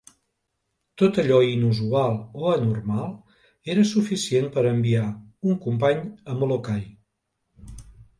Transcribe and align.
Tot 0.99 1.17
allò 1.23 1.35
inusual 1.47 2.15
o 2.39 2.47
anormal 2.53 3.11
era 3.73 3.83
suficient 3.89 4.47
per 4.55 4.63
enviar 4.69 5.05
un 5.51 5.59
company 5.67 6.01
a 6.33 6.39
Molokai. 6.41 6.81